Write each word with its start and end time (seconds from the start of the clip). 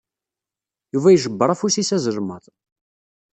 Yuba 0.93 1.09
ijebbeṛ 1.15 1.49
afus-is 1.53 1.89
azelmaḍ. 1.97 2.43